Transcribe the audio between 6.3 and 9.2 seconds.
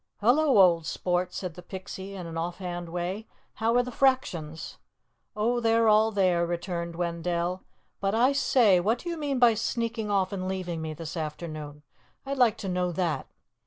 returned Wendell, "but, I say, what do you